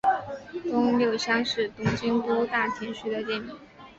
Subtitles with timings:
[0.71, 3.55] 东六乡是东京都大田区的町名。